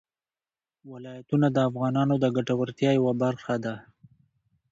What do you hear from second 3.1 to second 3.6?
برخه